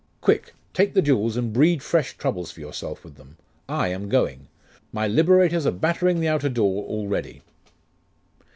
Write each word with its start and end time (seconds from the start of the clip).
Quick 0.19 0.55
take 0.73 0.95
the 0.95 1.01
jewels, 1.03 1.37
and 1.37 1.53
breed 1.53 1.83
fresh 1.83 2.17
troubles 2.17 2.49
for 2.49 2.59
yourself 2.59 3.03
with 3.03 3.17
them. 3.17 3.37
I 3.69 3.89
am 3.89 4.09
going. 4.09 4.47
My 4.91 5.07
liberators 5.07 5.67
are 5.67 5.71
battering 5.71 6.19
the 6.19 6.27
outer 6.27 6.49
door 6.49 6.85
already. 6.85 7.43